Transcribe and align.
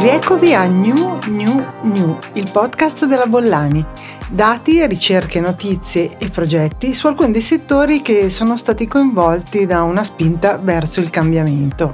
Rieccovi 0.00 0.54
a 0.54 0.66
New 0.66 1.18
New 1.26 1.62
New, 1.82 2.18
il 2.32 2.50
podcast 2.50 3.04
della 3.04 3.26
Bollani. 3.26 3.84
Dati, 4.30 4.86
ricerche, 4.86 5.40
notizie 5.40 6.16
e 6.16 6.30
progetti 6.30 6.94
su 6.94 7.06
alcuni 7.06 7.32
dei 7.32 7.42
settori 7.42 8.00
che 8.00 8.30
sono 8.30 8.56
stati 8.56 8.88
coinvolti 8.88 9.66
da 9.66 9.82
una 9.82 10.02
spinta 10.02 10.56
verso 10.56 11.00
il 11.00 11.10
cambiamento. 11.10 11.92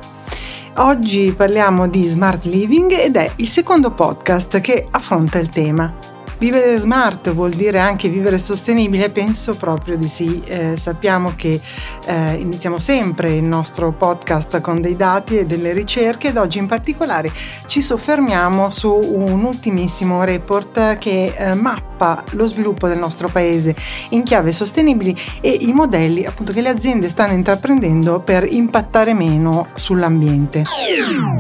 Oggi 0.77 1.35
parliamo 1.37 1.89
di 1.89 2.07
smart 2.07 2.45
living 2.45 2.93
ed 2.93 3.17
è 3.17 3.29
il 3.37 3.49
secondo 3.49 3.91
podcast 3.91 4.61
che 4.61 4.87
affronta 4.89 5.41
il 5.41 5.49
tema. 5.49 6.16
Vivere 6.39 6.79
smart 6.79 7.33
vuol 7.33 7.53
dire 7.53 7.79
anche 7.79 8.11
vivere 8.11 8.37
sostenibile? 8.37 9.09
Penso 9.09 9.55
proprio 9.55 9.97
di 9.97 10.07
sì. 10.07 10.43
Eh, 10.45 10.77
sappiamo 10.77 11.33
che 11.35 11.59
eh, 12.05 12.35
iniziamo 12.35 12.79
sempre 12.79 13.31
il 13.31 13.43
nostro 13.43 13.91
podcast 13.93 14.61
con 14.61 14.83
dei 14.83 14.97
dati 14.97 15.39
e 15.39 15.47
delle 15.47 15.73
ricerche 15.73 16.29
ed 16.29 16.37
oggi 16.37 16.59
in 16.59 16.67
particolare 16.67 17.33
ci 17.65 17.81
soffermiamo 17.81 18.69
su 18.69 18.93
un 18.93 19.45
ultimissimo 19.45 20.25
report 20.25 20.99
che 20.99 21.33
eh, 21.35 21.55
mappa 21.55 22.23
lo 22.33 22.45
sviluppo 22.45 22.87
del 22.87 22.99
nostro 22.99 23.29
paese 23.29 23.75
in 24.11 24.23
chiave 24.23 24.53
sostenibili 24.53 25.19
e 25.41 25.49
i 25.49 25.73
modelli 25.73 26.27
appunto 26.27 26.53
che 26.53 26.61
le 26.61 26.69
aziende 26.69 27.09
stanno 27.09 27.33
intraprendendo 27.33 28.21
per 28.21 28.47
impattare 28.47 29.15
meno 29.15 29.69
sull'ambiente. 29.75 30.65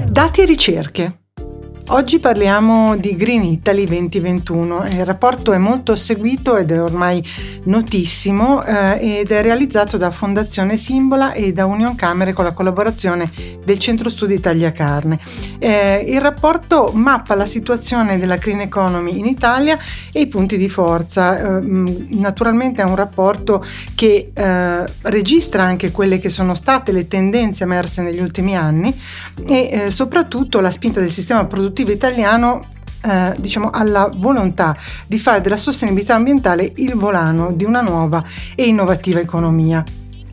Dati 0.06 0.40
e 0.40 0.45
ricerche. 0.46 1.18
Oggi 1.88 2.18
parliamo 2.18 2.96
di 2.96 3.14
Green 3.14 3.45
Italy 3.45 3.84
2021. 3.84 4.86
Il 4.86 5.04
rapporto 5.04 5.52
è 5.52 5.56
molto 5.56 5.95
seguito 5.95 6.56
ed 6.56 6.72
è 6.72 6.82
ormai 6.82 7.24
notissimo 7.64 8.64
eh, 8.64 9.20
ed 9.20 9.30
è 9.30 9.40
realizzato 9.40 9.96
da 9.96 10.10
Fondazione 10.10 10.78
Simbola 10.78 11.32
e 11.32 11.52
da 11.52 11.64
Union 11.64 11.95
Camere 11.95 12.32
con 12.32 12.45
la 12.45 12.50
collaborazione 12.50 13.30
del 13.64 13.78
Centro 13.78 14.10
Studi 14.10 14.34
Italia 14.34 14.72
Carne. 14.72 15.20
Eh, 15.60 16.04
il 16.09 16.20
rapporto 16.20 16.90
mappa 16.92 17.37
la 17.37 17.46
situazione 17.46 18.18
della 18.18 18.37
green 18.37 18.62
economy 18.62 19.16
in 19.16 19.26
Italia 19.26 19.79
e 20.10 20.23
i 20.23 20.26
punti 20.26 20.57
di 20.57 20.68
forza. 20.68 21.38
Eh, 21.38 21.60
naturalmente 22.09 22.82
è 22.82 22.84
un 22.84 22.96
rapporto 22.96 23.64
che 23.95 24.32
eh, 24.34 24.84
registra 25.02 25.62
anche 25.62 25.92
quelle 25.92 26.18
che 26.18 26.30
sono 26.30 26.57
state 26.57 26.90
le 26.90 27.07
tendenze 27.07 27.62
emerse 27.62 28.02
negli 28.02 28.20
ultimi 28.20 28.57
anni 28.57 28.92
e 29.46 29.68
eh, 29.70 29.90
soprattutto 29.92 30.59
la 30.59 30.73
spinta 30.73 30.98
del 30.98 31.12
sistema 31.12 31.45
produttivo 31.45 31.74
produttivo 31.77 31.93
italiano 31.93 32.65
eh, 33.02 33.35
diciamo, 33.37 33.71
alla 33.71 34.10
volontà 34.15 34.74
di 35.07 35.19
fare 35.19 35.43
della 35.43 35.59
sostenibilità 35.59 36.15
ambientale 36.15 36.73
il 36.77 36.95
volano 36.95 37.52
di 37.52 37.65
una 37.65 37.82
nuova 37.82 38.24
e 38.55 38.66
innovativa 38.66 39.21
economia. 39.21 39.85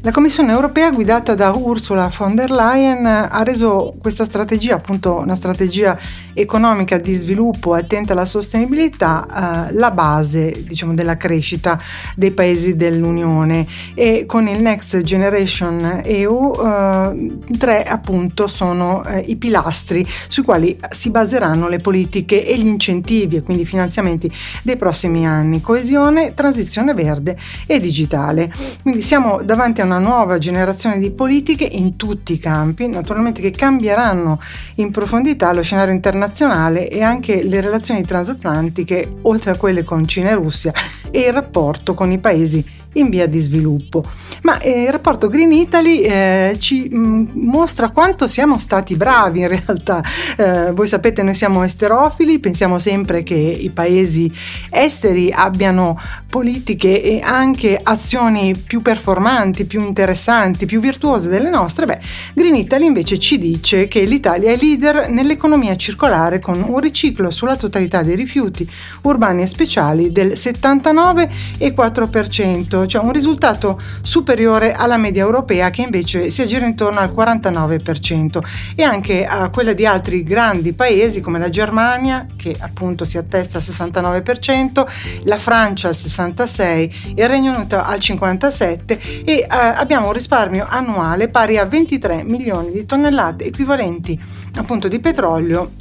La 0.05 0.11
Commissione 0.11 0.51
europea 0.51 0.91
guidata 0.91 1.33
da 1.33 1.51
Ursula 1.51 2.11
von 2.13 2.35
der 2.35 2.51
Leyen 2.51 3.05
ha 3.05 3.41
reso 3.43 3.93
questa 4.01 4.25
strategia, 4.25 4.75
appunto 4.75 5.15
una 5.15 5.33
strategia 5.33 5.97
economica 6.33 6.97
di 6.97 7.13
sviluppo 7.13 7.73
attenta 7.73 8.11
alla 8.11 8.25
sostenibilità, 8.25 9.69
eh, 9.69 9.73
la 9.73 9.91
base 9.91 10.65
diciamo, 10.67 10.93
della 10.93 11.15
crescita 11.15 11.79
dei 12.17 12.31
paesi 12.31 12.75
dell'Unione 12.75 13.65
e 13.95 14.25
con 14.25 14.49
il 14.49 14.59
Next 14.59 14.99
Generation 15.03 16.01
EU 16.03 16.51
eh, 16.53 17.37
tre 17.57 17.83
appunto 17.83 18.49
sono 18.49 19.05
eh, 19.05 19.19
i 19.19 19.37
pilastri 19.37 20.05
sui 20.27 20.43
quali 20.43 20.77
si 20.89 21.11
baseranno 21.11 21.69
le 21.69 21.79
politiche 21.79 22.45
e 22.45 22.57
gli 22.57 22.67
incentivi 22.67 23.37
e 23.37 23.41
quindi 23.41 23.63
i 23.63 23.65
finanziamenti 23.65 24.29
dei 24.63 24.75
prossimi 24.75 25.25
anni, 25.25 25.61
coesione, 25.61 26.33
transizione 26.33 26.93
verde 26.93 27.37
e 27.65 27.79
digitale. 27.79 28.51
Quindi 28.81 29.01
siamo 29.01 29.41
davanti 29.41 29.79
a 29.79 29.85
una 29.85 29.91
una 29.95 29.99
nuova 29.99 30.39
generazione 30.39 30.97
di 30.97 31.11
politiche 31.11 31.65
in 31.65 31.95
tutti 31.95 32.33
i 32.33 32.39
campi, 32.39 32.87
naturalmente 32.87 33.41
che 33.41 33.51
cambieranno 33.51 34.39
in 34.75 34.89
profondità 34.89 35.53
lo 35.53 35.61
scenario 35.61 35.93
internazionale 35.93 36.89
e 36.89 37.03
anche 37.03 37.43
le 37.43 37.61
relazioni 37.61 38.03
transatlantiche, 38.03 39.17
oltre 39.23 39.51
a 39.51 39.57
quelle 39.57 39.83
con 39.83 40.07
Cina 40.07 40.31
e 40.31 40.35
Russia, 40.35 40.73
e 41.11 41.19
il 41.19 41.33
rapporto 41.33 41.93
con 41.93 42.11
i 42.11 42.17
paesi 42.17 42.65
in 42.93 43.09
via 43.09 43.27
di 43.27 43.39
sviluppo. 43.39 44.03
Ma 44.43 44.59
eh, 44.59 44.83
il 44.83 44.91
rapporto 44.91 45.27
Green 45.27 45.51
Italy 45.51 45.99
eh, 45.99 46.55
ci 46.59 46.87
mh, 46.89 46.97
mm, 46.97 47.25
mostra 47.33 47.89
quanto 47.89 48.27
siamo 48.27 48.57
stati 48.57 48.95
bravi 48.95 49.41
in 49.41 49.47
realtà. 49.47 50.01
Eh, 50.37 50.71
voi 50.71 50.87
sapete, 50.87 51.23
noi 51.23 51.33
siamo 51.33 51.63
esterofili, 51.63 52.39
pensiamo 52.39 52.79
sempre 52.79 53.23
che 53.23 53.35
i 53.35 53.69
paesi 53.69 54.31
esteri 54.69 55.31
abbiano 55.31 55.99
politiche 56.29 57.01
e 57.01 57.21
anche 57.23 57.79
azioni 57.81 58.55
più 58.55 58.81
performanti, 58.81 59.65
più 59.65 59.81
interessanti, 59.81 60.65
più 60.65 60.79
virtuose 60.79 61.29
delle 61.29 61.49
nostre. 61.49 61.85
Beh, 61.85 61.99
Green 62.33 62.55
Italy 62.55 62.85
invece 62.85 63.19
ci 63.19 63.37
dice 63.37 63.87
che 63.87 64.03
l'Italia 64.03 64.51
è 64.51 64.57
leader 64.57 65.09
nell'economia 65.09 65.75
circolare 65.75 66.39
con 66.39 66.63
un 66.67 66.79
riciclo 66.79 67.29
sulla 67.29 67.55
totalità 67.55 68.01
dei 68.01 68.15
rifiuti 68.15 68.67
urbani 69.03 69.43
e 69.43 69.47
speciali 69.47 70.11
del 70.11 70.31
79,4% 70.31 72.82
cioè 72.85 73.03
un 73.03 73.11
risultato 73.11 73.81
superiore 74.01 74.73
alla 74.73 74.97
media 74.97 75.23
europea 75.23 75.69
che 75.69 75.81
invece 75.81 76.29
si 76.29 76.41
aggira 76.41 76.65
intorno 76.65 76.99
al 76.99 77.11
49% 77.11 78.41
e 78.75 78.83
anche 78.83 79.25
a 79.25 79.49
quella 79.49 79.73
di 79.73 79.85
altri 79.85 80.23
grandi 80.23 80.73
paesi 80.73 81.21
come 81.21 81.39
la 81.39 81.49
Germania 81.49 82.25
che 82.35 82.55
appunto 82.59 83.05
si 83.05 83.17
attesta 83.17 83.57
al 83.57 83.63
69%, 83.63 84.85
la 85.23 85.37
Francia 85.37 85.87
al 85.87 85.95
66%, 85.95 87.13
il 87.15 87.27
Regno 87.27 87.55
Unito 87.55 87.81
al 87.81 87.99
57% 87.99 88.97
e 89.23 89.23
eh, 89.25 89.47
abbiamo 89.49 90.07
un 90.07 90.13
risparmio 90.13 90.65
annuale 90.67 91.27
pari 91.27 91.57
a 91.57 91.65
23 91.65 92.23
milioni 92.23 92.71
di 92.71 92.85
tonnellate 92.85 93.45
equivalenti 93.45 94.19
appunto 94.55 94.87
di 94.87 94.99
petrolio 94.99 95.71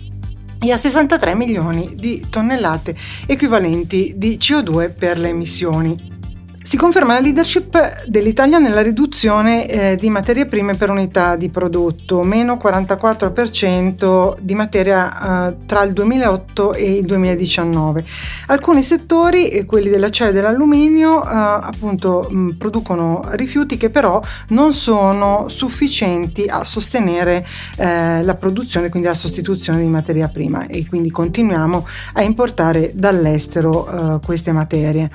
e 0.64 0.70
a 0.70 0.76
63 0.76 1.34
milioni 1.34 1.94
di 1.96 2.24
tonnellate 2.30 2.94
equivalenti 3.26 4.14
di 4.16 4.38
CO2 4.40 4.92
per 4.96 5.18
le 5.18 5.28
emissioni. 5.30 6.20
Si 6.64 6.76
conferma 6.76 7.14
la 7.14 7.18
leadership 7.18 8.06
dell'Italia 8.06 8.58
nella 8.58 8.82
riduzione 8.82 9.66
eh, 9.66 9.96
di 9.96 10.08
materie 10.08 10.46
prime 10.46 10.76
per 10.76 10.90
unità 10.90 11.34
di 11.34 11.48
prodotto, 11.48 12.22
meno 12.22 12.54
44% 12.54 14.36
di 14.40 14.54
materia 14.54 15.48
eh, 15.48 15.56
tra 15.66 15.82
il 15.82 15.92
2008 15.92 16.74
e 16.74 16.98
il 16.98 17.04
2019. 17.04 18.04
Alcuni 18.46 18.84
settori, 18.84 19.48
eh, 19.48 19.64
quelli 19.64 19.88
dell'acciaio 19.88 20.30
e 20.30 20.32
dell'alluminio, 20.32 21.24
eh, 21.24 21.28
appunto 21.28 22.28
mh, 22.30 22.50
producono 22.50 23.24
rifiuti 23.30 23.76
che 23.76 23.90
però 23.90 24.22
non 24.48 24.72
sono 24.72 25.48
sufficienti 25.48 26.44
a 26.46 26.62
sostenere 26.62 27.44
eh, 27.76 28.22
la 28.22 28.34
produzione, 28.36 28.88
quindi 28.88 29.08
la 29.08 29.14
sostituzione 29.14 29.80
di 29.80 29.88
materia 29.88 30.28
prima 30.28 30.68
e 30.68 30.86
quindi 30.86 31.10
continuiamo 31.10 31.86
a 32.12 32.22
importare 32.22 32.92
dall'estero 32.94 34.14
eh, 34.14 34.20
queste 34.24 34.52
materie. 34.52 35.10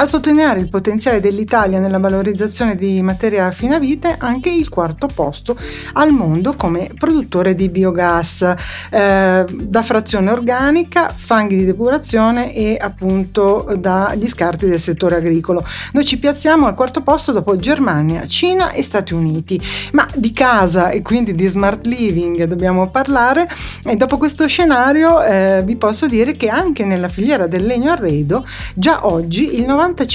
A 0.00 0.04
sottolineare 0.04 0.60
il 0.60 0.68
potenziale 0.88 1.20
dell'Italia 1.20 1.80
nella 1.80 1.98
valorizzazione 1.98 2.74
di 2.74 3.02
materia 3.02 3.52
vita 3.78 4.14
anche 4.18 4.48
il 4.48 4.70
quarto 4.70 5.06
posto 5.06 5.54
al 5.94 6.12
mondo 6.12 6.54
come 6.54 6.90
produttore 6.98 7.54
di 7.54 7.68
biogas 7.68 8.54
eh, 8.90 9.44
da 9.44 9.82
frazione 9.82 10.30
organica, 10.30 11.12
fanghi 11.14 11.56
di 11.56 11.66
depurazione 11.66 12.54
e 12.54 12.78
appunto 12.80 13.74
dagli 13.78 14.26
scarti 14.26 14.66
del 14.66 14.80
settore 14.80 15.16
agricolo. 15.16 15.62
Noi 15.92 16.06
ci 16.06 16.18
piazziamo 16.18 16.66
al 16.66 16.74
quarto 16.74 17.02
posto 17.02 17.32
dopo 17.32 17.56
Germania, 17.56 18.26
Cina 18.26 18.70
e 18.70 18.82
Stati 18.82 19.12
Uniti. 19.12 19.60
Ma 19.92 20.06
di 20.14 20.32
casa 20.32 20.88
e 20.88 21.02
quindi 21.02 21.34
di 21.34 21.46
smart 21.46 21.84
living 21.84 22.44
dobbiamo 22.44 22.88
parlare 22.88 23.46
e 23.84 23.94
dopo 23.96 24.16
questo 24.16 24.46
scenario 24.46 25.22
eh, 25.22 25.62
vi 25.66 25.76
posso 25.76 26.06
dire 26.06 26.34
che 26.34 26.48
anche 26.48 26.86
nella 26.86 27.08
filiera 27.08 27.46
del 27.46 27.66
legno 27.66 27.90
arredo 27.90 28.46
già 28.74 29.06
oggi 29.06 29.56
il 29.56 29.66
90 29.66 30.06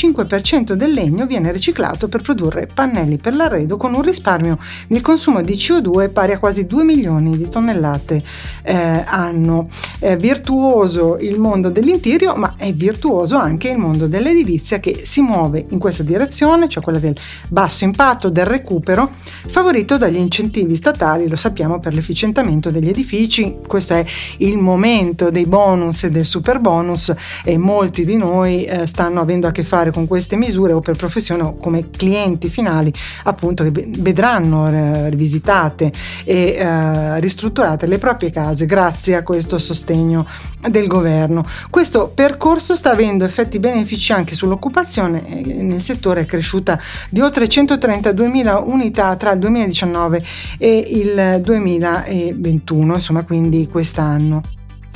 95% 0.63 0.73
del 0.73 0.91
legno 0.91 1.25
viene 1.25 1.51
riciclato 1.51 2.07
per 2.07 2.21
produrre 2.21 2.67
pannelli 2.73 3.17
per 3.17 3.35
l'arredo 3.35 3.77
con 3.77 3.93
un 3.93 4.01
risparmio 4.01 4.57
nel 4.87 5.01
consumo 5.01 5.41
di 5.41 5.53
CO2 5.53 6.11
pari 6.11 6.33
a 6.33 6.39
quasi 6.39 6.65
2 6.65 6.83
milioni 6.83 7.37
di 7.37 7.49
tonnellate 7.49 8.23
eh, 8.63 9.03
anno. 9.05 9.67
È 9.99 10.15
virtuoso 10.17 11.17
il 11.19 11.39
mondo 11.39 11.69
dell'interio, 11.69 12.35
ma 12.35 12.55
è 12.57 12.73
virtuoso 12.73 13.37
anche 13.37 13.69
il 13.69 13.77
mondo 13.77 14.07
dell'edilizia 14.07 14.79
che 14.79 15.01
si 15.03 15.21
muove 15.21 15.65
in 15.69 15.79
questa 15.79 16.03
direzione, 16.03 16.69
cioè 16.69 16.83
quella 16.83 16.99
del 16.99 17.17
basso 17.49 17.83
impatto, 17.83 18.29
del 18.29 18.45
recupero, 18.45 19.11
favorito 19.47 19.97
dagli 19.97 20.17
incentivi 20.17 20.75
statali, 20.75 21.27
lo 21.27 21.35
sappiamo, 21.35 21.79
per 21.79 21.93
l'efficientamento 21.93 22.71
degli 22.71 22.89
edifici. 22.89 23.57
Questo 23.67 23.93
è 23.93 24.05
il 24.37 24.57
momento 24.57 25.29
dei 25.29 25.45
bonus 25.45 26.03
e 26.03 26.09
del 26.09 26.25
super 26.25 26.59
bonus 26.59 27.13
e 27.43 27.57
molti 27.57 28.05
di 28.05 28.15
noi 28.15 28.65
eh, 28.65 28.87
stanno 28.87 29.21
avendo 29.21 29.47
a 29.47 29.51
che 29.51 29.63
fare 29.63 29.91
con 29.91 30.07
queste 30.07 30.35
misure 30.35 30.52
o 30.55 30.79
per 30.79 30.95
professione 30.95 31.43
o 31.43 31.55
come 31.55 31.89
clienti 31.89 32.49
finali 32.49 32.91
appunto 33.23 33.63
che 33.63 33.71
vedranno 33.99 34.67
eh, 34.69 35.09
rivisitate 35.09 35.91
e 36.23 36.53
eh, 36.53 37.19
ristrutturate 37.19 37.87
le 37.87 37.97
proprie 37.97 38.29
case 38.29 38.65
grazie 38.65 39.15
a 39.15 39.23
questo 39.23 39.57
sostegno 39.57 40.27
del 40.69 40.87
governo. 40.87 41.43
Questo 41.69 42.11
percorso 42.13 42.75
sta 42.75 42.91
avendo 42.91 43.25
effetti 43.25 43.59
benefici 43.59 44.11
anche 44.13 44.35
sull'occupazione, 44.35 45.27
eh, 45.27 45.63
nel 45.63 45.81
settore 45.81 46.21
è 46.21 46.25
cresciuta 46.25 46.79
di 47.09 47.19
oltre 47.21 47.45
132.000 47.45 48.63
unità 48.65 49.15
tra 49.15 49.31
il 49.31 49.39
2019 49.39 50.23
e 50.57 50.77
il 50.77 51.39
2021, 51.41 52.93
insomma 52.95 53.23
quindi 53.23 53.67
quest'anno. 53.67 54.41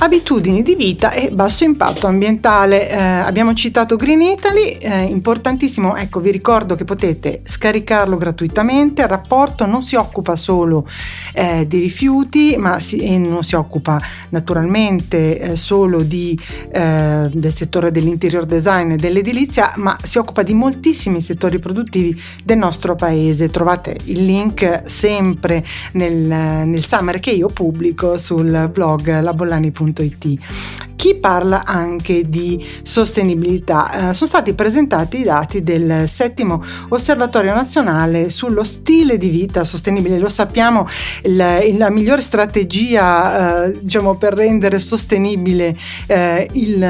Abitudini 0.00 0.62
di 0.62 0.76
vita 0.76 1.10
e 1.10 1.32
basso 1.32 1.64
impatto 1.64 2.06
ambientale. 2.06 2.88
Eh, 2.88 2.96
abbiamo 2.96 3.52
citato 3.52 3.96
Green 3.96 4.22
Italy, 4.22 4.78
eh, 4.80 5.02
importantissimo, 5.02 5.96
ecco 5.96 6.20
vi 6.20 6.30
ricordo 6.30 6.76
che 6.76 6.84
potete 6.84 7.40
scaricarlo 7.42 8.16
gratuitamente, 8.16 9.02
il 9.02 9.08
rapporto 9.08 9.66
non 9.66 9.82
si 9.82 9.96
occupa 9.96 10.36
solo 10.36 10.86
eh, 11.34 11.66
di 11.66 11.80
rifiuti, 11.80 12.54
ma 12.56 12.78
si, 12.78 13.18
non 13.18 13.42
si 13.42 13.56
occupa 13.56 14.00
naturalmente 14.28 15.36
eh, 15.40 15.56
solo 15.56 16.02
di, 16.02 16.38
eh, 16.72 17.28
del 17.32 17.52
settore 17.52 17.90
dell'interior 17.90 18.44
design 18.44 18.92
e 18.92 18.96
dell'edilizia, 18.96 19.72
ma 19.78 19.98
si 20.00 20.18
occupa 20.18 20.44
di 20.44 20.54
moltissimi 20.54 21.20
settori 21.20 21.58
produttivi 21.58 22.16
del 22.44 22.58
nostro 22.58 22.94
paese. 22.94 23.50
Trovate 23.50 23.98
il 24.04 24.24
link 24.24 24.82
sempre 24.84 25.64
nel, 25.94 26.14
nel 26.14 26.84
summer 26.84 27.18
che 27.18 27.32
io 27.32 27.48
pubblico 27.48 28.16
sul 28.16 28.70
blog 28.72 29.20
labollani.com 29.20 29.86
www.sostenibilità.it. 29.88 30.86
Chi 30.98 31.14
parla 31.14 31.64
anche 31.64 32.28
di 32.28 32.60
sostenibilità? 32.82 34.10
Eh, 34.10 34.14
sono 34.14 34.28
stati 34.28 34.52
presentati 34.52 35.20
i 35.20 35.22
dati 35.22 35.62
del 35.62 36.08
settimo 36.08 36.60
osservatorio 36.88 37.54
nazionale 37.54 38.30
sullo 38.30 38.64
stile 38.64 39.16
di 39.16 39.28
vita 39.28 39.62
sostenibile. 39.62 40.18
Lo 40.18 40.28
sappiamo, 40.28 40.88
il, 41.22 41.76
la 41.76 41.90
migliore 41.90 42.20
strategia 42.20 43.66
eh, 43.66 43.78
diciamo, 43.80 44.16
per 44.16 44.34
rendere 44.34 44.80
sostenibile 44.80 45.76
eh, 46.08 46.48
il, 46.54 46.80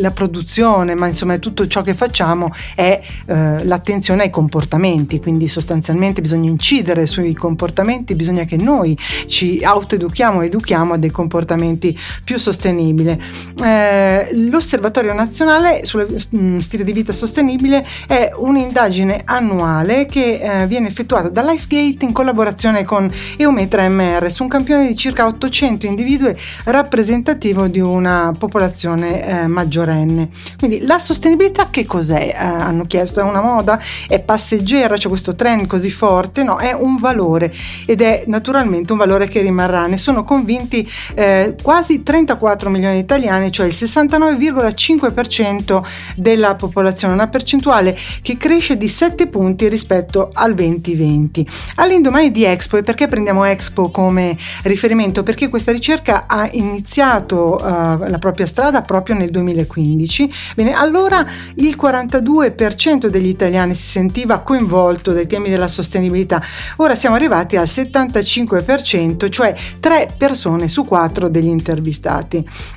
la 0.00 0.10
produzione, 0.12 0.94
ma 0.94 1.08
insomma 1.08 1.36
tutto 1.38 1.66
ciò 1.66 1.82
che 1.82 1.94
facciamo 1.94 2.52
è 2.76 3.00
eh, 3.26 3.64
l'attenzione 3.64 4.22
ai 4.22 4.30
comportamenti, 4.30 5.18
quindi 5.18 5.48
sostanzialmente 5.48 6.20
bisogna 6.20 6.48
incidere 6.48 7.08
sui 7.08 7.34
comportamenti, 7.34 8.14
bisogna 8.14 8.44
che 8.44 8.56
noi 8.56 8.96
ci 9.26 9.64
autoeduchiamo, 9.64 10.42
educhiamo 10.42 10.92
a 10.92 10.96
dei 10.96 11.10
comportamenti 11.10 11.98
più 12.22 12.37
sostenibili. 12.38 13.20
Eh, 13.62 14.28
l'Osservatorio 14.32 15.12
nazionale 15.14 15.84
sullo 15.84 16.06
mm, 16.36 16.58
stile 16.58 16.84
di 16.84 16.92
vita 16.92 17.12
sostenibile 17.12 17.86
è 18.06 18.32
un'indagine 18.34 19.22
annuale 19.24 20.06
che 20.06 20.40
eh, 20.40 20.66
viene 20.66 20.88
effettuata 20.88 21.28
da 21.28 21.42
LifeGate 21.42 22.04
in 22.04 22.12
collaborazione 22.12 22.84
con 22.84 23.10
Eumetra 23.36 23.88
MR 23.88 24.30
su 24.30 24.42
un 24.42 24.48
campione 24.48 24.86
di 24.86 24.96
circa 24.96 25.26
800 25.26 25.86
individui 25.86 26.34
rappresentativo 26.64 27.66
di 27.66 27.80
una 27.80 28.34
popolazione 28.36 29.26
eh, 29.26 29.46
maggiorenne. 29.46 30.28
Quindi 30.58 30.80
la 30.80 30.98
sostenibilità 30.98 31.68
che 31.70 31.84
cos'è? 31.84 32.34
Eh, 32.34 32.36
hanno 32.36 32.84
chiesto, 32.86 33.20
è 33.20 33.22
una 33.22 33.40
moda? 33.40 33.80
È 34.06 34.20
passeggera? 34.20 34.96
C'è 34.96 35.08
questo 35.08 35.34
trend 35.34 35.66
così 35.66 35.90
forte? 35.90 36.42
No, 36.42 36.58
è 36.58 36.72
un 36.72 36.96
valore 36.96 37.52
ed 37.86 38.00
è 38.00 38.24
naturalmente 38.26 38.92
un 38.92 38.98
valore 38.98 39.28
che 39.28 39.40
rimarrà. 39.40 39.86
Ne 39.86 39.98
sono 39.98 40.24
convinti 40.24 40.88
eh, 41.14 41.56
quasi 41.62 42.02
34 42.28 42.68
milioni 42.68 42.96
di 42.96 43.00
italiani, 43.00 43.50
cioè 43.50 43.64
il 43.66 43.72
69,5% 43.74 45.82
della 46.16 46.54
popolazione, 46.56 47.14
una 47.14 47.28
percentuale 47.28 47.96
che 48.20 48.36
cresce 48.36 48.76
di 48.76 48.88
7 48.88 49.28
punti 49.28 49.66
rispetto 49.68 50.28
al 50.32 50.54
2020. 50.54 51.48
All'indomani 51.76 52.30
di 52.30 52.44
Expo, 52.44 52.76
e 52.76 52.82
perché 52.82 53.06
prendiamo 53.06 53.44
Expo 53.44 53.88
come 53.88 54.36
riferimento? 54.64 55.22
Perché 55.22 55.48
questa 55.48 55.72
ricerca 55.72 56.24
ha 56.26 56.46
iniziato 56.52 57.54
uh, 57.54 57.60
la 57.64 58.18
propria 58.18 58.44
strada 58.44 58.82
proprio 58.82 59.16
nel 59.16 59.30
2015. 59.30 60.30
Bene, 60.54 60.74
allora 60.74 61.26
il 61.54 61.74
42% 61.80 63.06
degli 63.06 63.28
italiani 63.28 63.74
si 63.74 63.86
sentiva 63.86 64.40
coinvolto 64.40 65.12
dai 65.12 65.26
temi 65.26 65.48
della 65.48 65.68
sostenibilità. 65.68 66.42
Ora 66.76 66.94
siamo 66.94 67.16
arrivati 67.16 67.56
al 67.56 67.64
75%, 67.64 69.30
cioè 69.30 69.54
3 69.80 70.14
persone 70.18 70.68
su 70.68 70.84
4 70.84 71.28
degli 71.28 71.46
intervistati. 71.46 72.16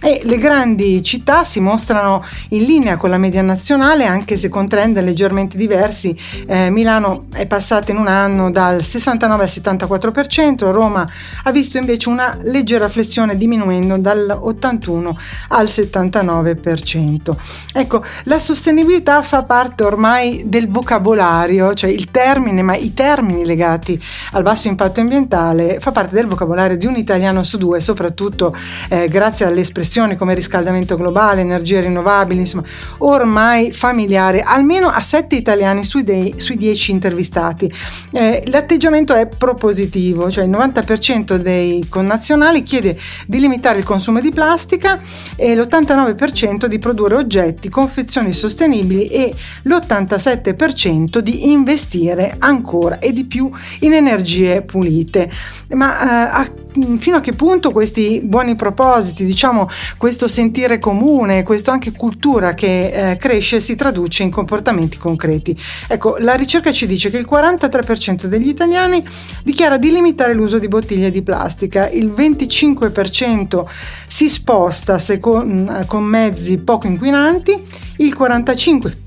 E 0.02 0.22
le 0.24 0.38
grandi 0.38 1.02
città 1.04 1.44
si 1.44 1.60
mostrano 1.60 2.24
in 2.50 2.64
linea 2.64 2.98
con 2.98 3.10
la 3.10 3.18
media 3.18 3.42
nazionale, 3.42 4.06
anche 4.06 4.38
se 4.38 4.50
con 4.50 4.68
trend 4.68 5.02
leggermente 5.02 5.58
diversi. 5.58 6.18
Eh, 6.48 6.70
Milano 6.70 7.26
è 7.34 7.46
passata 7.48 7.92
in 7.92 7.98
un 7.98 8.08
anno 8.08 8.52
dal 8.52 8.84
69 8.84 9.44
al 9.44 9.50
74%, 9.50 10.72
Roma 10.72 11.10
ha 11.44 11.52
visto 11.52 11.78
invece 11.78 12.10
una 12.10 12.38
leggera 12.44 12.90
flessione 12.90 13.38
diminuendo 13.38 13.98
dall'81 13.98 15.16
al 15.50 15.66
79%. 15.66 17.36
Ecco, 17.74 18.04
la 18.24 18.40
sostenibilità 18.40 19.22
fa 19.22 19.44
parte 19.44 19.84
ormai 19.84 20.44
del 20.46 20.68
vocabolario, 20.68 21.74
cioè 21.74 21.90
il 21.90 22.12
termine, 22.12 22.62
ma 22.62 22.76
i 22.76 22.94
termini 22.94 23.46
legati 23.46 24.02
al 24.32 24.44
basso 24.44 24.68
impatto 24.68 25.02
ambientale 25.02 25.80
fa 25.80 25.92
parte 25.92 26.16
del 26.16 26.28
vocabolario 26.28 26.78
di 26.78 26.86
un 26.86 26.96
italiano 26.96 27.44
su 27.44 27.58
due, 27.58 27.82
soprattutto 27.82 28.56
eh, 28.90 29.08
grazie 29.08 29.31
alle 29.39 29.62
espressioni 29.62 30.16
come 30.16 30.36
riscaldamento 30.36 30.95
globale, 30.95 31.42
energie 31.42 31.81
rinnovabili, 31.81 32.42
insomma, 32.42 32.63
ormai 33.00 33.72
familiare, 33.72 34.42
almeno 34.42 34.88
a 34.88 35.01
7 35.01 35.36
italiani 35.36 35.83
sui, 35.83 36.04
dei, 36.04 36.36
sui 36.38 36.57
10 36.57 36.92
intervistati. 36.92 37.72
Eh, 38.12 38.44
l'atteggiamento 38.48 39.13
è 39.13 39.28
propositivo, 39.28 40.30
cioè 40.30 40.44
il 40.44 40.50
90% 40.51 41.36
dei 41.36 41.88
connazionali 41.89 42.63
chiede 42.63 42.98
di 43.25 43.39
limitare 43.39 43.80
il 43.80 43.86
consumo 43.86 44.19
di 44.19 44.31
plastica 44.31 45.00
e 45.36 45.56
l'89% 45.56 46.66
di 46.66 46.80
produrre 46.80 47.16
oggetti, 47.16 47.69
confezioni 47.69 48.33
sostenibili 48.33 49.07
e 49.07 49.33
l'87% 49.63 51.19
di 51.19 51.51
investire 51.51 52.36
ancora 52.39 53.00
e 53.00 53.13
di 53.13 53.25
più 53.25 53.50
in 53.80 53.94
energie 53.94 54.62
pulite. 54.62 55.30
Ma 55.69 56.00
eh, 56.00 56.42
a, 56.42 56.51
fino 56.98 57.18
a 57.18 57.22
che 57.22 57.33
punto 57.33 57.72
questi 57.72 58.22
buoni 58.24 58.56
propositi, 58.56 59.20
diciamo 59.25 59.68
questo 59.97 60.27
sentire 60.27 60.79
comune, 60.79 61.44
questa 61.44 61.71
anche 61.71 61.91
cultura 61.91 62.53
che 62.53 63.12
eh, 63.12 63.18
cresce 63.18 63.62
si 63.62 63.75
traduce 63.75 64.23
in 64.23 64.31
comportamenti 64.31 64.97
concreti. 64.97 65.57
Ecco, 65.88 66.18
la 66.18 66.35
ricerca 66.35 66.71
ci 66.71 66.88
dice 66.88 67.09
che 67.09 67.18
il 67.18 67.27
43% 67.29 68.25
degli 68.25 68.47
italiani 68.47 69.03
dichiara 69.44 69.77
di 69.77 69.91
limitare 69.91 70.33
l'uso 70.33 70.59
di 70.59 70.68
bottiglie 70.68 71.12
di 71.12 71.21
plastica, 71.21 71.89
il 71.89 72.09
25% 72.09 73.65
si 74.07 74.29
sposta 74.29 75.00
con, 75.19 75.83
con 75.88 76.03
mezzi 76.03 76.57
poco 76.57 76.88
inquinanti, 76.88 77.62
il 77.97 78.15
45% 78.18 79.00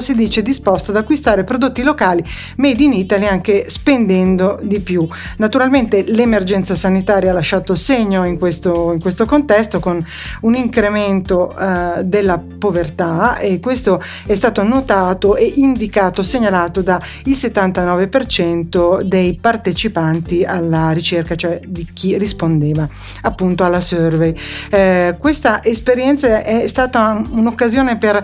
si 0.00 0.14
dice 0.14 0.42
disposto 0.42 0.92
ad 0.92 0.96
acquistare 0.96 1.42
prodotti 1.42 1.82
locali 1.82 2.22
made 2.56 2.82
in 2.82 2.92
Italy 2.92 3.26
anche 3.26 3.68
spendendo 3.68 4.58
di 4.62 4.78
più. 4.78 5.08
Naturalmente 5.38 6.04
l'emergenza 6.06 6.76
sanitaria 6.76 7.30
ha 7.30 7.34
lasciato 7.34 7.74
segno 7.74 8.24
in 8.24 8.38
questo, 8.38 8.92
in 8.92 9.00
questo 9.00 9.26
contesto 9.26 9.80
con 9.80 10.04
un 10.42 10.54
incremento 10.54 11.52
uh, 11.56 12.02
della 12.04 12.38
povertà 12.38 13.38
e 13.38 13.58
questo 13.58 14.00
è 14.24 14.34
stato 14.36 14.62
notato 14.62 15.34
e 15.34 15.52
indicato, 15.56 16.22
segnalato 16.22 16.80
dal 16.82 17.02
79% 17.24 19.00
dei 19.02 19.34
partecipanti 19.34 20.44
alla 20.44 20.92
ricerca, 20.92 21.34
cioè 21.34 21.60
di 21.66 21.88
chi 21.92 22.16
rispondeva 22.18 22.88
appunto 23.22 23.64
alla 23.64 23.80
survey. 23.80 24.32
Eh, 24.70 25.16
questa 25.18 25.62
esperienza 25.64 26.42
è 26.42 26.66
stata 26.68 27.20
un'occasione 27.30 27.98
per 27.98 28.22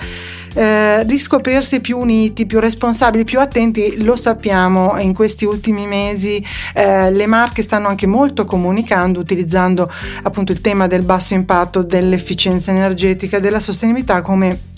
eh, 0.54 1.02
riscoprirsi 1.04 1.80
più 1.80 1.98
uniti, 1.98 2.46
più 2.46 2.58
responsabili, 2.58 3.24
più 3.24 3.40
attenti, 3.40 4.02
lo 4.02 4.16
sappiamo 4.16 4.98
in 4.98 5.14
questi 5.14 5.44
ultimi 5.44 5.86
mesi. 5.86 6.44
Eh, 6.74 7.10
le 7.10 7.26
marche 7.26 7.62
stanno 7.62 7.88
anche 7.88 8.06
molto 8.06 8.44
comunicando 8.44 9.20
utilizzando 9.20 9.90
appunto 10.22 10.52
il 10.52 10.60
tema 10.60 10.86
del 10.86 11.04
basso 11.04 11.34
impatto, 11.34 11.82
dell'efficienza 11.82 12.70
energetica, 12.70 13.38
della 13.38 13.60
sostenibilità 13.60 14.22
come 14.22 14.68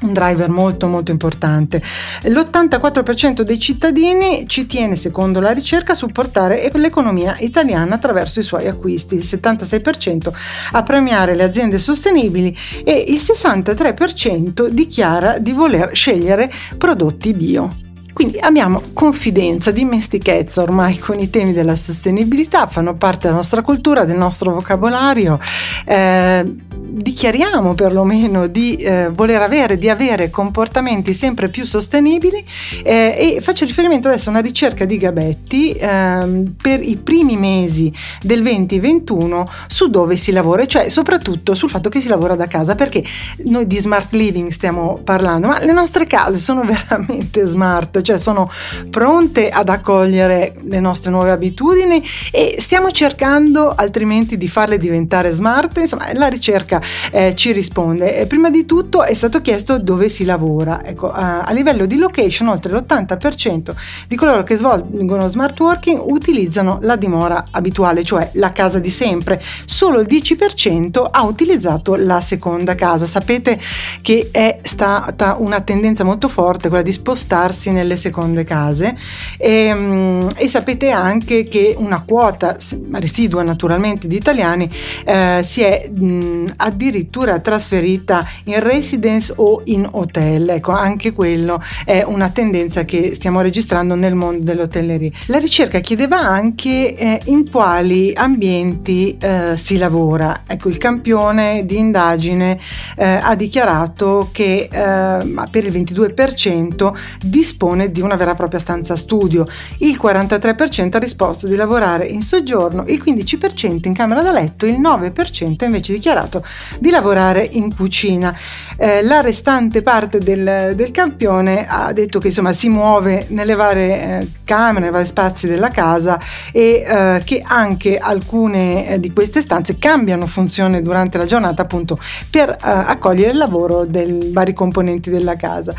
un 0.00 0.12
driver 0.12 0.48
molto 0.48 0.86
molto 0.86 1.10
importante. 1.10 1.82
L'84% 2.24 3.42
dei 3.42 3.58
cittadini 3.58 4.44
ci 4.46 4.66
tiene, 4.66 4.96
secondo 4.96 5.40
la 5.40 5.52
ricerca, 5.52 5.92
a 5.92 5.96
supportare 5.96 6.70
l'economia 6.74 7.36
italiana 7.40 7.94
attraverso 7.96 8.40
i 8.40 8.44
suoi 8.44 8.66
acquisti, 8.66 9.14
il 9.14 9.24
76% 9.24 10.32
a 10.72 10.82
premiare 10.82 11.34
le 11.34 11.44
aziende 11.44 11.78
sostenibili 11.78 12.56
e 12.84 13.04
il 13.08 13.16
63% 13.16 14.68
dichiara 14.68 15.38
di 15.38 15.52
voler 15.52 15.90
scegliere 15.94 16.50
prodotti 16.78 17.32
bio. 17.32 17.88
Quindi 18.20 18.38
abbiamo 18.38 18.82
confidenza, 18.92 19.70
dimestichezza 19.70 20.60
ormai 20.60 20.98
con 20.98 21.18
i 21.18 21.30
temi 21.30 21.54
della 21.54 21.74
sostenibilità, 21.74 22.66
fanno 22.66 22.92
parte 22.92 23.20
della 23.22 23.36
nostra 23.36 23.62
cultura, 23.62 24.04
del 24.04 24.18
nostro 24.18 24.52
vocabolario. 24.52 25.40
Eh, 25.86 26.44
dichiariamo 26.90 27.74
perlomeno 27.74 28.46
di 28.46 28.76
eh, 28.76 29.08
voler 29.08 29.40
avere, 29.40 29.78
di 29.78 29.88
avere 29.88 30.28
comportamenti 30.28 31.14
sempre 31.14 31.48
più 31.48 31.64
sostenibili 31.64 32.44
eh, 32.82 33.36
e 33.36 33.40
faccio 33.40 33.64
riferimento 33.64 34.08
adesso 34.08 34.28
a 34.28 34.32
una 34.32 34.40
ricerca 34.40 34.84
di 34.84 34.96
Gabetti 34.96 35.72
ehm, 35.72 36.54
per 36.60 36.82
i 36.82 36.96
primi 36.96 37.36
mesi 37.36 37.92
del 38.22 38.42
2021 38.42 39.48
su 39.66 39.88
dove 39.88 40.16
si 40.16 40.32
lavora, 40.32 40.66
cioè 40.66 40.88
soprattutto 40.88 41.54
sul 41.54 41.70
fatto 41.70 41.88
che 41.88 42.00
si 42.00 42.08
lavora 42.08 42.34
da 42.34 42.46
casa, 42.46 42.74
perché 42.74 43.02
noi 43.44 43.66
di 43.66 43.78
smart 43.78 44.12
living 44.12 44.50
stiamo 44.50 45.00
parlando, 45.02 45.46
ma 45.46 45.64
le 45.64 45.72
nostre 45.72 46.06
case 46.06 46.38
sono 46.38 46.64
veramente 46.66 47.46
smart, 47.46 48.00
cioè 48.02 48.09
cioè 48.10 48.18
sono 48.18 48.50
pronte 48.90 49.48
ad 49.50 49.68
accogliere 49.68 50.56
le 50.62 50.80
nostre 50.80 51.10
nuove 51.10 51.30
abitudini 51.30 52.02
e 52.32 52.56
stiamo 52.58 52.90
cercando 52.90 53.72
altrimenti 53.74 54.36
di 54.36 54.48
farle 54.48 54.78
diventare 54.78 55.32
smart, 55.32 55.78
insomma 55.78 56.12
la 56.14 56.26
ricerca 56.26 56.80
eh, 57.12 57.34
ci 57.36 57.52
risponde. 57.52 58.18
E 58.18 58.26
prima 58.26 58.50
di 58.50 58.66
tutto 58.66 59.04
è 59.04 59.14
stato 59.14 59.40
chiesto 59.40 59.78
dove 59.78 60.08
si 60.08 60.24
lavora, 60.24 60.84
ecco, 60.84 61.12
a, 61.12 61.42
a 61.42 61.52
livello 61.52 61.86
di 61.86 61.96
location 61.96 62.48
oltre 62.48 62.72
l'80% 62.72 63.74
di 64.08 64.16
coloro 64.16 64.42
che 64.42 64.56
svolgono 64.56 65.28
smart 65.28 65.58
working 65.60 66.00
utilizzano 66.02 66.78
la 66.82 66.96
dimora 66.96 67.46
abituale, 67.50 68.02
cioè 68.02 68.30
la 68.34 68.50
casa 68.52 68.80
di 68.80 68.90
sempre, 68.90 69.40
solo 69.64 70.00
il 70.00 70.08
10% 70.08 71.06
ha 71.10 71.22
utilizzato 71.22 71.94
la 71.94 72.20
seconda 72.20 72.74
casa. 72.74 73.06
Sapete 73.06 73.58
che 74.02 74.30
è 74.32 74.58
stata 74.62 75.36
una 75.38 75.60
tendenza 75.60 76.02
molto 76.02 76.28
forte 76.28 76.68
quella 76.68 76.82
di 76.82 76.92
spostarsi 76.92 77.70
nelle 77.70 77.96
seconde 78.00 78.44
case 78.44 78.96
e, 79.38 79.50
ehm, 79.66 80.26
e 80.36 80.48
sapete 80.48 80.90
anche 80.90 81.44
che 81.44 81.74
una 81.76 82.02
quota 82.04 82.56
residua 82.92 83.42
naturalmente 83.42 84.08
di 84.08 84.16
italiani 84.16 84.68
eh, 85.04 85.42
si 85.46 85.62
è 85.62 85.88
mh, 85.88 86.54
addirittura 86.56 87.38
trasferita 87.38 88.26
in 88.44 88.60
residence 88.60 89.32
o 89.36 89.60
in 89.66 89.86
hotel. 89.90 90.48
Ecco, 90.48 90.72
anche 90.72 91.12
quello 91.12 91.62
è 91.84 92.02
una 92.06 92.30
tendenza 92.30 92.84
che 92.84 93.14
stiamo 93.14 93.40
registrando 93.40 93.94
nel 93.94 94.14
mondo 94.14 94.42
dell'hotelleria. 94.42 95.10
La 95.26 95.38
ricerca 95.38 95.80
chiedeva 95.80 96.18
anche 96.18 96.96
eh, 96.96 97.20
in 97.26 97.50
quali 97.50 98.12
ambienti 98.14 99.16
eh, 99.20 99.56
si 99.56 99.76
lavora. 99.76 100.42
Ecco, 100.46 100.68
il 100.68 100.78
campione 100.78 101.64
di 101.66 101.76
indagine 101.76 102.58
eh, 102.96 103.04
ha 103.04 103.34
dichiarato 103.34 104.30
che 104.32 104.68
eh, 104.70 105.48
per 105.50 105.64
il 105.64 105.72
22% 105.72 106.92
dispone 107.22 107.79
di 107.88 108.00
una 108.00 108.16
vera 108.16 108.32
e 108.32 108.34
propria 108.34 108.60
stanza 108.60 108.96
studio, 108.96 109.46
il 109.78 109.98
43% 110.00 110.96
ha 110.96 110.98
risposto 110.98 111.46
di 111.46 111.54
lavorare 111.54 112.06
in 112.06 112.22
soggiorno, 112.22 112.84
il 112.86 113.02
15% 113.04 113.86
in 113.86 113.94
camera 113.94 114.22
da 114.22 114.32
letto, 114.32 114.66
il 114.66 114.80
9% 114.80 115.64
invece 115.64 115.92
dichiarato 115.92 116.44
di 116.78 116.90
lavorare 116.90 117.48
in 117.52 117.74
cucina. 117.74 118.36
Eh, 118.82 119.02
la 119.02 119.20
restante 119.20 119.82
parte 119.82 120.20
del, 120.20 120.72
del, 120.74 120.90
campione 120.90 121.66
ha 121.68 121.92
detto 121.92 122.18
che 122.18 122.28
insomma 122.28 122.52
si 122.52 122.70
muove 122.70 123.26
nelle 123.28 123.54
varie 123.54 124.20
eh, 124.20 124.28
camere, 124.42 124.80
nei 124.80 124.90
vari 124.90 125.04
spazi 125.04 125.46
della 125.46 125.68
casa 125.68 126.18
e 126.50 126.82
eh, 126.86 127.22
che 127.22 127.42
anche 127.46 127.98
alcune 127.98 128.88
eh, 128.88 128.98
di 128.98 129.12
queste 129.12 129.42
stanze 129.42 129.78
cambiano 129.78 130.26
funzione 130.26 130.80
durante 130.80 131.18
la 131.18 131.26
giornata 131.26 131.60
appunto 131.60 131.98
per 132.30 132.48
eh, 132.48 132.56
accogliere 132.62 133.32
il 133.32 133.36
lavoro 133.36 133.84
dei 133.84 134.30
vari 134.32 134.54
componenti 134.54 135.10
della 135.10 135.36
casa. 135.36 135.74